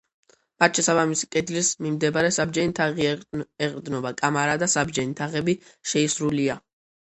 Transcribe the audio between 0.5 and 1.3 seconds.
მათ შესაბამისი